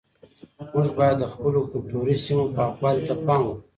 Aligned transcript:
موږ 0.73 0.87
باید 0.97 1.15
د 1.19 1.23
خپلو 1.33 1.59
کلتوري 1.71 2.15
سیمو 2.25 2.45
پاکوالي 2.57 3.01
ته 3.09 3.15
پام 3.25 3.41
وکړو. 3.45 3.55